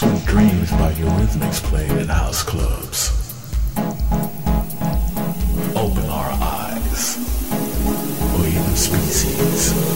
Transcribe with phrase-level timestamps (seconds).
[0.00, 3.10] sweet dreams by your Eurythmics played in house clubs.
[5.76, 7.18] Open our eyes,
[8.34, 9.89] or even species.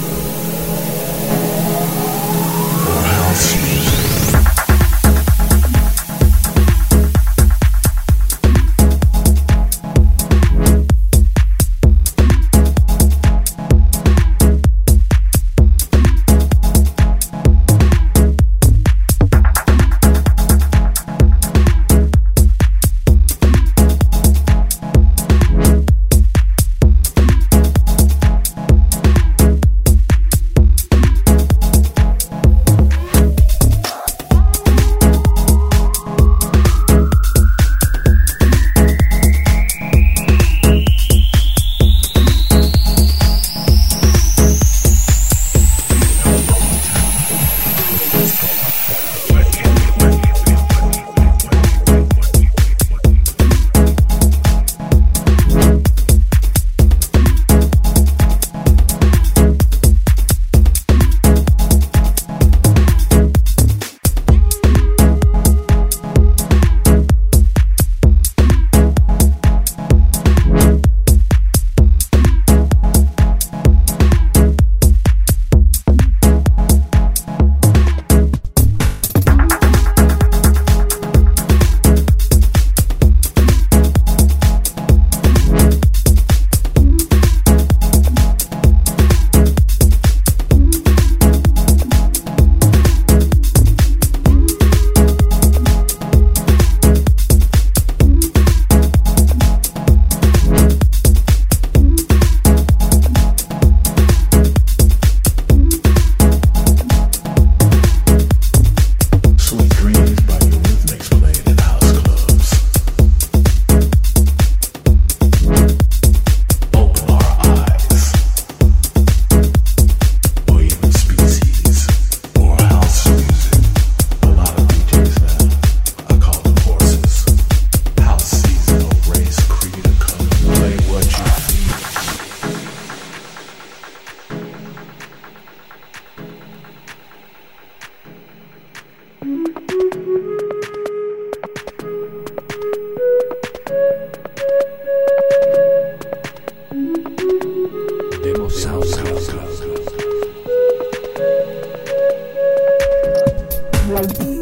[153.86, 154.33] Bye.